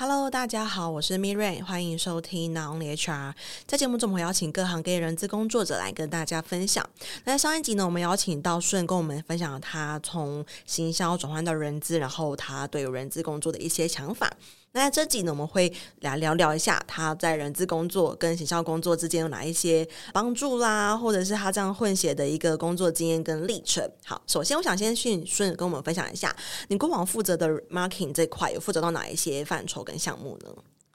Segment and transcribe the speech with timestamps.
[0.00, 3.34] Hello，大家好，我是 Miray 欢迎收听 Only HR。
[3.66, 6.88] 在节目中，我们会邀请各行各业人资工作者来跟大家分享。
[7.24, 14.32] 那上一集呢，我们邀请到顺跟我们分享了他从行销转换到人资，然后他对人资工作的一些想法。
[14.72, 23.90] 那在这集呢，我们会来聊聊一下他在人资工作跟行销工作之间有哪一些帮助啦，或者是他这样混血的一个工作经验跟历程。
[24.04, 26.34] 好，首先我想先请顺跟我们分享一下，
[26.68, 30.50] 你过往负责的 marketing 这块有负责到哪一些范畴跟项目呢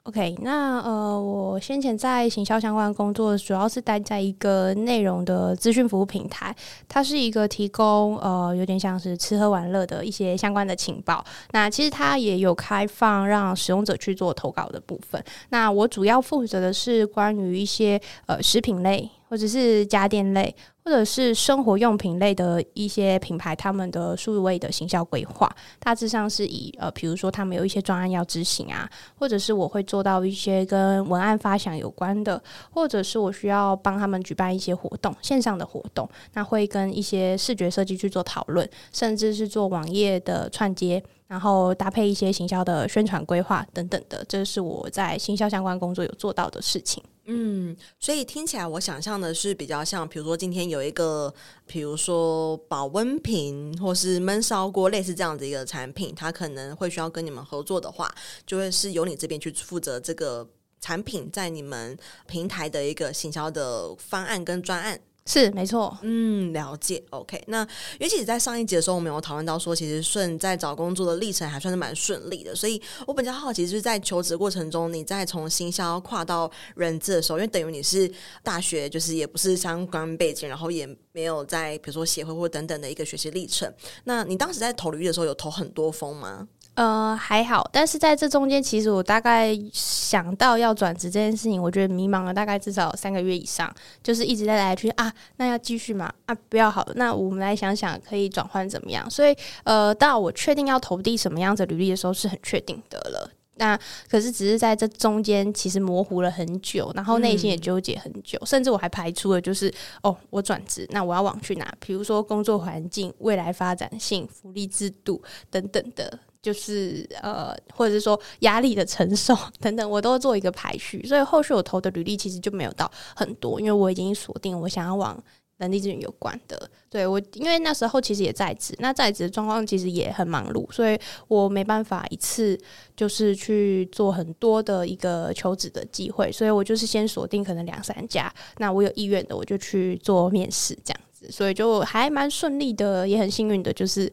[0.06, 6.54] ？OK，那呃，我先前在行销相关工作，主要是待在一个内容的资讯服务平台，
[6.88, 11.24] 它是一个提供呃有点像是吃喝玩乐的一些相关的情报。
[11.50, 15.20] 那其实它也有开放让使用者去做投稿的部分。
[15.48, 20.54] 那我主要负责的是关于一些呃食品类或者是家电类。
[20.84, 47.02] 或者是生活用品类的一些品牌，他们的数位的行销规划，大致上是以呃，比如说他们有一些专案要执行啊，或者是我会做到一些跟文案发想有关的，或者是我需要帮他们举办一些活动，线上的活动，那会跟一些视觉设计去做讨论，甚至是做网页的串接，然后搭配一些行销的宣传规划等等的，这是我在行销相关工作有做到的事情。
[47.28, 51.32] 嗯，所以听起来我想象的是比较像，比如说今天有一个，
[51.66, 58.14] 比如说保温瓶或是焖烧锅类似这样子一个产品，它可能会需要跟你们合作的话，
[58.46, 60.48] 就会是由你这边去负责这个
[60.80, 65.00] 产品在你们平台的一个行销的方案跟专案。
[65.26, 67.02] 是没错，嗯，了解。
[67.10, 67.66] OK，那
[67.98, 72.54] 尤其是在上一集的时候，我们有讨论到说，其实顺在找工作的历程还算是蛮顺利的。
[72.54, 78.10] 所以我比较好奇，就是在求职过程中，你在从行销跨到人资的时候，因为等于你是
[78.42, 83.70] 大学，就是也不是相关背景，然后也没有在比如说协会或等等的一个学习历程。
[84.04, 86.46] 那你当时在投履历的时候，有投很多封吗？
[86.76, 96.12] 呃，还好，但是在这中间，其实我大概想到要转职这件事情，我觉得迷茫了大概至少三个月以上，就是一直在来去啊，那要继续吗？
[96.26, 99.10] 啊，不要好了，那我们来想想可以转换怎么样。
[99.10, 99.34] 所以，
[99.64, 103.30] 呃，到我确定要投递什么样子履历的时候，是很确定的了。
[103.54, 103.74] 那
[104.10, 109.72] 可是只是在这中间，其实模糊了很久，然后内心也纠结很久，甚至我还排除了就是
[110.02, 111.74] 哦，我转职，那我要往去哪？
[111.80, 116.18] 比如说工作环境、未来发展性、福利制度等等的。
[116.46, 125.20] 就是呃，或者是说压力的承受 等等，我都做一个排序，所以后续我投的履历其实就没有到很多，因为我已经锁定我想要往
[125.56, 126.70] 人力资源有关的。
[126.88, 130.96] 对我，因为那时候其实也在职，那在职的状况其实也很忙碌，所以
[131.26, 132.56] 我没办法一次
[132.94, 144.10] 就是去做很多的一个求职的机会，所以我就是先锁定可能两三家，那我有意愿的我就去做面试这样子，所以就还蛮顺利的，也很幸运的，就是。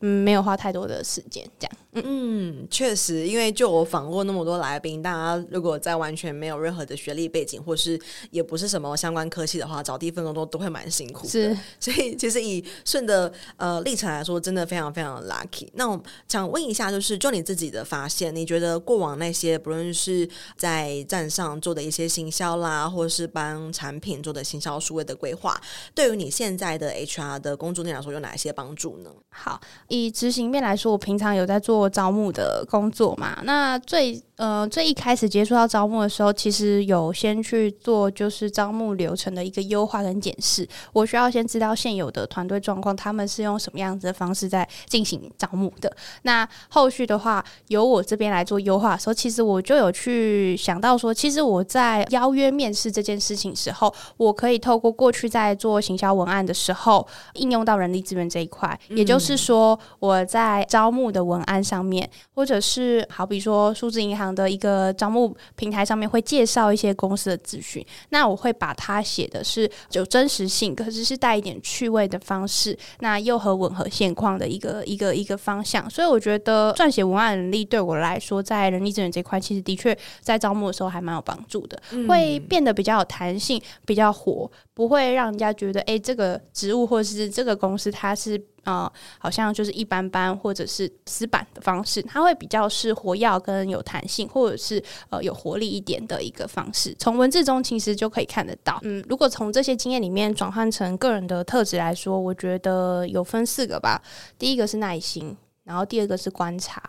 [0.00, 1.76] 嗯，没有花太多的时间，这样。
[2.04, 7.98] 嗯，确实，因为就我访过那么多来宾，大家如果在完全没有任何的学历背景，或是
[8.30, 11.28] 也不是什么相关科系的话，找第一份工作都会蛮辛苦的。
[11.30, 15.68] 是，所以其实以顺的呃历程来说，真的非常非常 lucky。
[15.72, 15.98] 那我
[16.28, 25.58] 想问一下，就是就你自己的发现，你觉得过往那些不论是在站上做的一些行销啦，或是帮产品做的行销数位的规划，
[25.94, 29.10] 对于你现在的 HR 的工作内容来说，有哪一些帮助呢？
[29.30, 29.58] 好。
[29.88, 33.38] 以执行面来说，我平常有在做招募的工作嘛。
[33.44, 40.68] 那最呃最一开始接触到招募的时候，其实有先去做就是招募流程的一个优化跟检视。
[40.92, 45.94] 我需要先知道现有的团队状况，他们是用什么样子的方式在进行招募的。
[46.22, 59.78] 那后续的话，由我这边来做优化的时候，其实我就有去想到说，其实我在邀约面试这件事情时候，我可以透过过去在做行销文案的时候，应用到人力资源这一块，也就是说。
[59.98, 67.84] 我在招募的文案上面，或者是好比说数字银行的一个招募平台上面，会介绍一些公司的资讯。
[68.10, 75.88] 那我会把它写的是有真实性，可是是带一点趣味的方式，那又和吻合现况的一个一个一个方向。
[75.88, 88.42] 所以我觉得撰写文案能力对我来说，在人力资源这块，其实的确在招募的时候还蛮有帮助的，会变得比较有弹性，比较活，不会让人家觉得哎、欸，这个职务或者是这个公司它是。
[88.66, 96.94] 啊、呃，好像就是一般般，或者是死板的方式，它会比较是活跃跟有弹性，或者是呃有活力一点的一个方式。
[96.98, 98.78] 从文字中其实就可以看得到。
[98.82, 104.02] 嗯，如果从这些经验里面转换成个人的特质来说，我觉得有分四个吧。
[104.36, 106.82] 第一个是耐心，然后第二个是观察、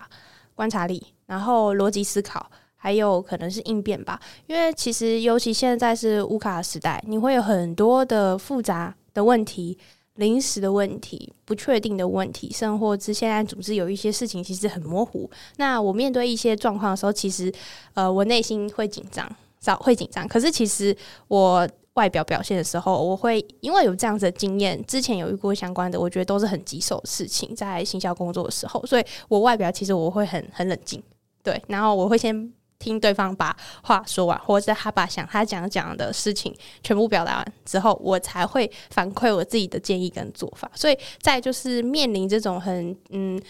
[0.56, 4.20] 观察力，然后逻辑思考，还有可能是应变吧。
[4.48, 9.78] 因为其实尤其现在是乌卡时代，你会有很多的复杂的问题。
[10.18, 15.30] 临时的问题、不确定的问题，甚或是现在组织有一些事情其实很模糊。
[15.56, 17.52] 那我面对一些状况的时候，其实
[17.94, 19.28] 呃，我内心会紧张，
[19.60, 20.28] 早会紧张。
[20.28, 20.96] 可是其实
[21.28, 31.02] 我外表表现的时候，我会因为有这样子的经验，之前有遇过相关的，我觉得都是很棘手的事情，在行销工作的时候，所以我外表其实我会很很冷静，
[31.44, 32.52] 对，然后我会先。
[32.80, 36.54] 听对方把话说完，或者他把想他讲讲的事情
[36.84, 40.70] 全部表达完之后，我才会反馈我自己的建议跟做法。
[40.76, 43.42] 所以在就是面临这种很嗯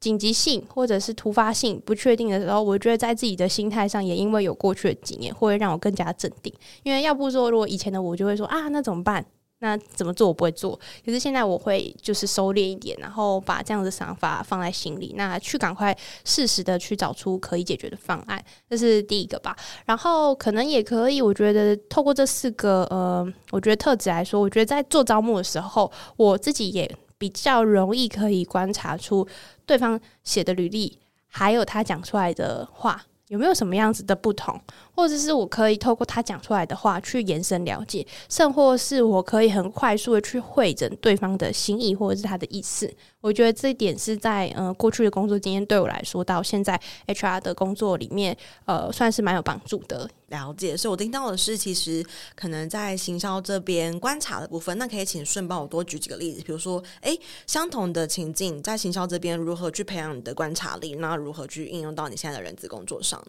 [0.00, 6.52] 紧急性或者是突发性不确定的时候，我觉得在自己的心态上也因为有过去的经验，会让我更加镇定。
[6.82, 9.24] 因为要不说，如果以前的我就会说啊，那怎么办？
[9.64, 19.56] 那怎么做我不会做，可是现在我会就是收敛一点，然后把这样的想法放在心里，那去赶快适时的去找出可以解决的方案，这是第一个吧。
[19.86, 29.26] 然后可能也可以，我觉得透过这四个呃，我觉得特质来说，我觉得在做招募的时候，我自己也比较容易可以观察出
[29.64, 33.06] 对方写的履历，还有他讲出来的话。
[33.28, 34.60] 有没有什么样子的不同，
[34.94, 42.92] 或者是我可以透过他讲出来的话去延伸了解，甚或是我可以很快速的去会诊对方的心意或者是他的意思。
[43.24, 48.36] 我觉得这一点是在呃过去的工作经验对我来说，到现在 HR 的工作里面，
[48.66, 50.06] 呃，算是蛮有帮助的。
[50.26, 52.04] 了解，所以我听到的是，其实
[52.34, 63.24] 可能在行销这边观察的部分，那可以请顺帮我多举几个例子，比如说，诶，相同的情境，在行销这边如何去培养你的观察力，那如何去应用到你现在的人资工作上？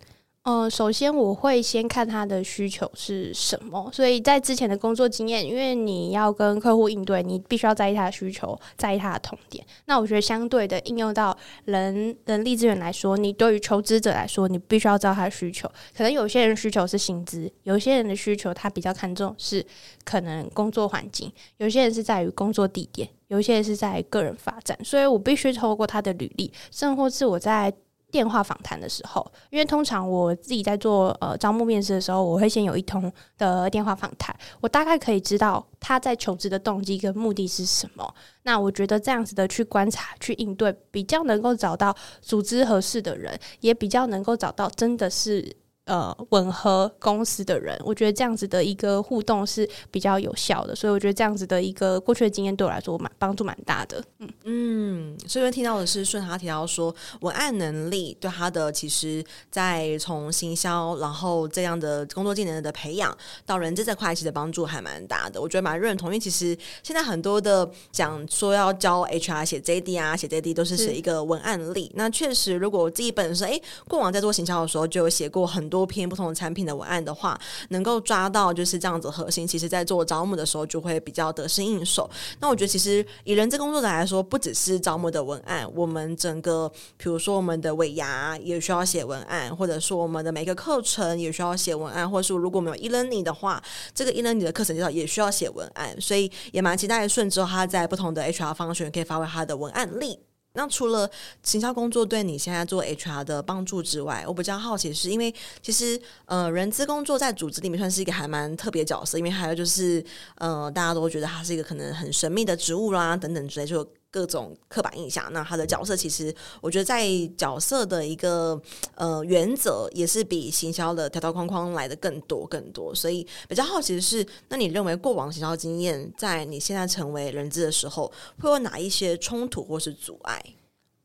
[0.46, 9.66] 呃，首先我会先看他的需求是什么，所以在之前的工作经验，因为你要跟客户应对，你必须要在意他的需求，在意他的痛点。
[9.86, 15.68] 那我觉得相对的应用到人人力资源来说，你对于求职者来说，你必须要知道他的需求。
[15.98, 19.66] 可能有些人需求是薪资，有些人的需求他比较看重是
[20.04, 24.78] 可能工作环境，有些人是在于工作地点，有些人是在个人发展。
[24.84, 27.74] 所以我必须透过他的履历，甚或是我在。
[28.16, 38.16] 电话访谈的时候，因为通常我自己在做呃招募面试的时候，我会先有一通的电话访谈，我大概可以知道他在求职的动机跟目的是什么。
[38.44, 45.58] 那我觉得这样子的去观察、去应对，比较能够找到组织合适的人，也比较能够找到真的是。
[45.86, 54.04] 呃，吻合公司的人，我觉得这样子的一个互动是比较有效的，所以我觉得这样子的一个过去的经验对我来说蛮帮助蛮大的。
[54.18, 63.16] 嗯嗯，所以听到的是顺他提到说，文案能力对他的其实，在从行销然后这样的工作技能的培养
[63.46, 65.40] 到人资这块，其实帮助还蛮大的。
[65.40, 71.92] 我觉得蛮认同，因为其实现在很多的讲说要教 HR 写 JD 啊，写 JD 都是写一个文案力。
[71.94, 75.75] 那确实，如果我自己本身哎，过往在做行销的时候就有写过很多。
[75.76, 77.38] 多篇不同的产品的文案的话，
[77.68, 79.46] 能够抓到就是这样子核心。
[79.46, 82.10] 其实，在做招募的时候，就会比较得心应手。
[82.40, 93.62] 那我觉得，其实以人资工作者来说，不只是招募的文案，我们整个，比如说我们的尾牙也需要写文案，或者说我们的每个课程也需要写文案，或者说如果我们有 e-learning 的话，
[93.94, 96.00] 这个 e-learning 的课程介绍也需要写文案。
[96.00, 100.20] 所以也蛮期待顺之后他在不同的 HR 方选可以发挥他的文案力。
[100.56, 101.10] 那除了
[101.44, 110.04] 行销工作对你现在做 HR 的帮助之外，我比较好奇是，因为其实呃，人资工作在组织里面算是一个还蛮特别角色，因为还有就是
[110.38, 115.28] 呃，大家都觉得它是一个可能很神秘的职务啦，等等之类，就各种刻板印象。
[115.34, 117.06] 那他的角色其实，我觉得在
[117.38, 118.58] 角色的一个
[118.96, 122.96] 呃原则，也是比行销的条条框框来的更多更多。
[122.96, 130.42] 所以比较好奇的是，那你认为过往行销经验，在你现在成为人质的时候，会有哪一些冲突或是阻碍？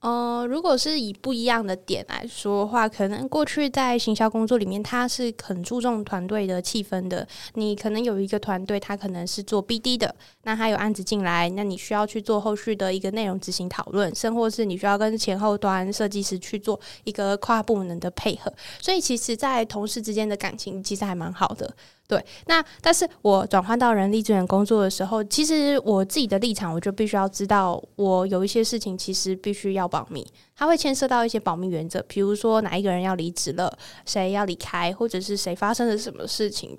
[0.00, 7.28] 呃，如果是以不一样的点来说的话，可能过去在行销工作里面，他是很注重团队的气氛的。
[7.52, 10.14] 你可能有一个团队，他可能是做 BD 的，
[10.44, 18.50] 那他有案子进来，那你需要去做后续的一个内容执行讨论，甚或是你需要跟前后端设计师去做一个跨部门的配合。
[18.80, 21.76] 所以，其实，在同事之间的感情其实还蛮好的。
[22.10, 30.26] 对，那但是我转换到人力资源工作的时候，其实我自己的立场，我就必须要知道，我有一些事情其实必须要保密，
[30.56, 33.72] 它会牵涉到一些保密原则，比如说哪一个人要离职了，
[34.04, 36.76] 谁要离开，或者是谁发生了什么事情，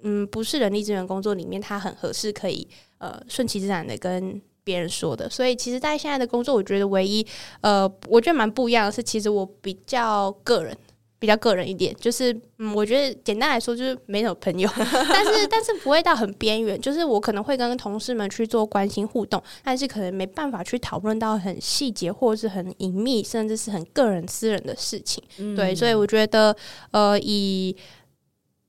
[0.00, 2.66] 嗯，不是人力资源工作里面，它很合适可以
[2.98, 5.30] 呃顺其自然的跟别人说的。
[5.30, 7.24] 所以，其实，在现在的工作，我觉得唯一
[7.60, 10.76] 呃，我觉得蛮不一样的是，其实我比较个人。
[11.22, 25.22] 比较个人一点，就是嗯，我觉得简单来说就是没有朋友， 但是但是不会到很边缘，就是我可能会跟同事们去做关心互动，但是可能没办法去讨论到很细节或者是很隐秘，甚至是很个人私人的事情。
[25.38, 26.56] 嗯、对，所以我觉得
[26.90, 27.76] 呃，以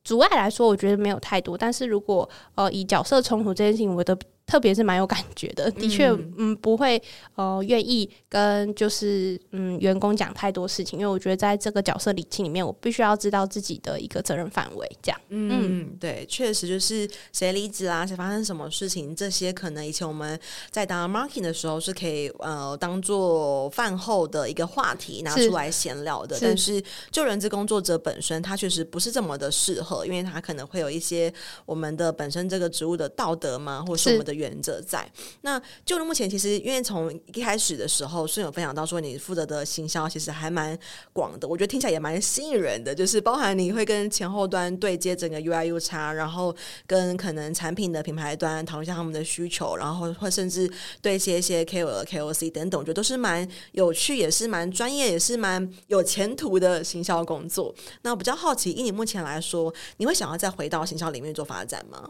[0.03, 4.15] 阻碍来说，我觉得没有太多，但是如果呃以角色冲突这件事情，我的
[4.45, 7.01] 特别是蛮有感觉的，的确，嗯，不会
[7.35, 15.21] 呃愿意跟就是嗯员工讲太多事情，因为我觉得在这个角色里里面，我必须要知道自己的一个责任范围，这样。
[15.29, 20.37] 嗯，嗯对，确实就是谁离职啦，谁发生什么事情，这些可能以前我们
[20.69, 31.33] 在当 marketing 的时候是可以呃当做饭后的一个话题拿出来闲聊的，是但是就人资工作者本身，他确实不是这么的适合，因为他可能会有一些
[31.65, 34.32] 我们的本身这个职务的道德嘛，或是我们的。
[34.33, 35.09] 原则在
[35.41, 40.77] 那，就目前其实，因为从一开始的时候，孙有分享到说，你负责的行销其实还蛮
[41.13, 50.69] 广的，我觉得听起来也蛮吸引人的，就是包含你会跟前后端对接整个 UI UX，然后跟可能产品的品牌端讨论一下他们的需求，然后或甚至
[51.01, 57.73] 对接一些 KOL、KOC 等等，我觉得都是蛮有趣，也是蛮专业，也是蛮有前途的行销工作。
[58.01, 62.09] 那我比较好奇，以你目前来说，你会想要再回到行销里面做发展吗？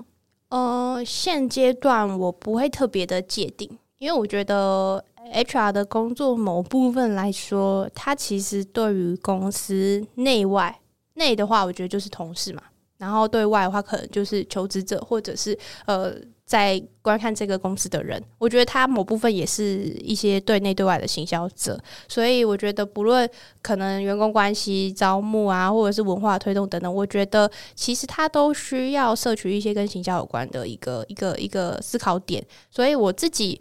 [0.53, 3.67] 呃，现阶段我不会特别的界定，
[3.97, 10.79] 因为我觉得 HR 的工作某部分来说，它其实对于公司内外
[11.15, 12.61] 内的话，我觉得就是同事嘛，
[12.97, 15.57] 然后对外的话，可能就是求职者或者是
[15.87, 16.13] 呃。
[16.53, 21.75] 在观看这个公司的人，我觉得他某部分也是一些对内对外的行销者，
[22.07, 23.27] 所以我觉得不论
[23.63, 33.59] 可能员工关系、招募啊，或者是文化推动等等，我觉得其实他都需要摄取一些跟行销有关的一个一个一个思考点，所以我自己。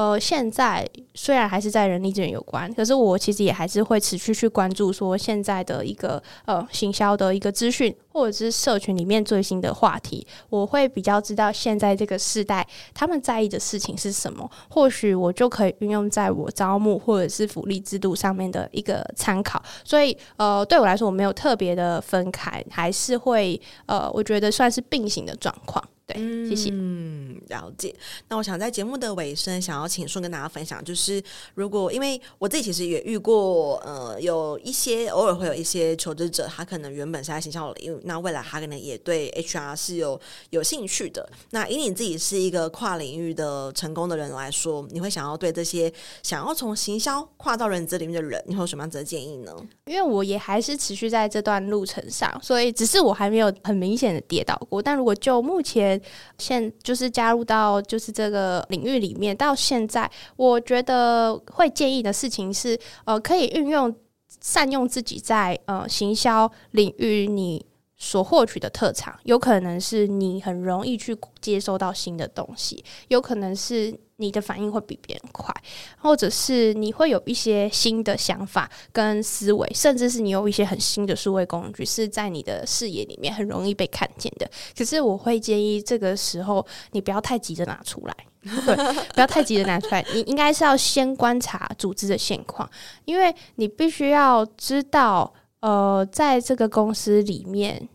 [0.00, 19.62] 呃，现在虽然还是在人力资源有关，可是我其实也还是会持续去关注说现在的一个呃行销的一个资讯，或者是社群里面最新的话题，我会比较知道现在这个时代他们在意的事情是什么，或许我就可以运用在我招募或者是福利制度上面的一个参考。
[19.84, 25.84] 所以呃，对我来说我没有特别的分开，还是会呃，我觉得算是并行的状况。
[26.12, 26.70] 对，谢谢。
[26.72, 27.94] 嗯，了解。
[28.28, 31.22] 那我想在节目的尾声，想要请顺跟大家分享，就是
[31.54, 41.28] 如果因为我自己其实也遇过，呃，有一些偶尔会有一些求职者，他可能原本是在行销领域，那未来他可能也对 HR 是有有兴趣的。
[41.50, 49.54] 那以你自己是一个跨领域的成功的人来说，你会想要对这些想要从行销跨到人资里面的人，你会有什么样子的建议呢？
[49.86, 54.80] 因为我也还是持续在这段路程上，所以只是我还没有很明显的跌倒过。
[54.80, 55.99] 但如果就目前，
[56.38, 63.94] 现就是加入到就是这个领域里面，到现在，我觉得会建议的事情是，呃，可以运用
[64.40, 67.64] 善用自己在呃行销领域你
[67.96, 73.98] 所获取的特长，有可能是你很容易去接收到新的东西，有可能是。
[74.20, 75.52] 你的反应会比别人快，
[75.98, 84.48] 或者是你会有一些新的想法跟思维，甚至是你有一些很新的数位工具是在你的视野里面很容易被看见的。
[84.76, 88.14] 可是我会建议这个时候你不要太急着拿出来，
[88.66, 88.76] 对，
[89.14, 90.04] 不要太急着拿出来。
[90.12, 92.68] 你应该是要先观察组织的现况，
[93.06, 97.88] 因为你必须要知道，呃，在这个公司里面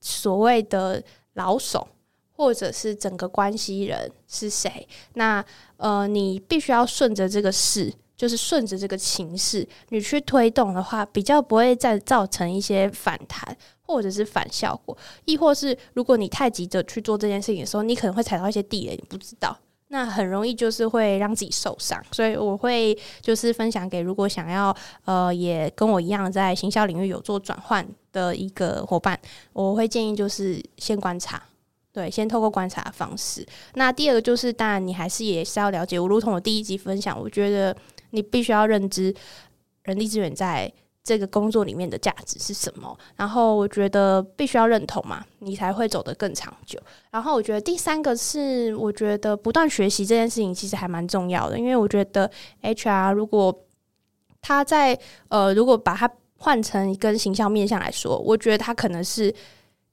[0.00, 1.02] 所谓的
[1.34, 1.86] 老手。
[2.38, 4.86] 或者是整个关系人是谁？
[5.14, 5.44] 那
[5.76, 14.96] 呃，你必须要顺着这个事，就是顺着这个情势，你去推动的话，比较不会再造成一些反弹或者是反效果。
[15.24, 22.00] 亦或是如果你太急着去做这件事情的时候，你可能会踩到一些地雷，你不知道，那很容易就是会让自己受伤。
[22.12, 24.72] 所以我会就是分享给如果想要
[25.06, 29.18] 呃也跟我一样在行销领域有做转换的一个伙伴，
[29.52, 31.42] 我会建议就是先观察。
[31.92, 33.44] 对，先透过观察的方式。
[33.74, 35.98] 那第二个就是，当然你还是也是要了解。
[35.98, 37.76] 我如同我第一集分享，我觉得
[38.10, 39.12] 你必须要认知
[39.82, 42.96] 人力资源在这个工作里面的价值是什么。
[43.16, 46.78] 然后我觉得必须要认同嘛，你才会走得更长久。
[47.10, 52.30] 然后我觉得第三个是，我觉得不断学习这件事情其实还蛮重要的，因为我觉得
[52.62, 53.64] HR 如果
[54.40, 54.96] 他在
[55.28, 59.34] 呃，如果把它换成跟形象面向来说，我觉得他可能是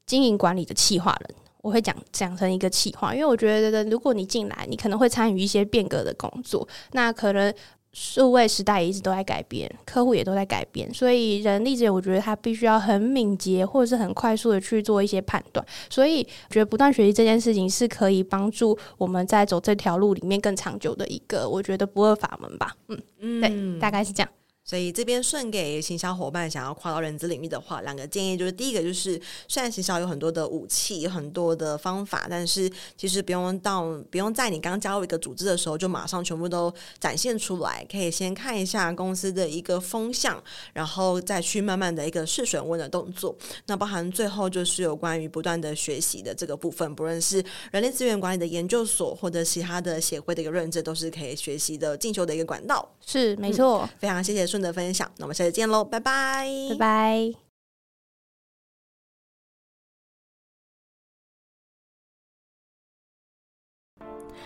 [0.05, 1.35] 经营管理的企划人。
[1.65, 6.67] 我会讲讲成一个企划，因为我觉得，如果你进来，你可能会参与一些变革的工作。
[6.91, 7.51] 那可能
[7.91, 15.65] 数位时代也一直都在改变，客户也都在改变，所以人力资源，我觉得他必须要很敏捷，或者是很快速的去做一些判断。
[15.89, 22.75] 所以，觉得不断学习这件事情是可以帮助我们在走这条路里面更长久的一个，我觉得不二法门吧。
[22.89, 24.29] 嗯嗯，对，大概是这样。
[24.65, 32.67] 所以这边顺给行销伙伴想要跨到人资领域的话，两个建议就是：第一个就是，虽然行销有很多的武器，很多的方法，但是
[32.97, 40.43] 其实不用到不用在你刚加入一个组织的时候就马上全部都展现出来，可以先看一下公司的一个风向，
[40.73, 43.35] 然后再去慢慢的一个试水温的动作。
[43.67, 52.89] 那包含最后就是有关于不断的学习的这个部分，不论是人力资源管理的研究所或者其他的协会的一个认证，都是可以学习的进修的一个管道。
[53.05, 54.54] 是没错，非常谢谢。
[54.61, 57.44] 的分享，那我们下次见喽，拜拜，拜拜。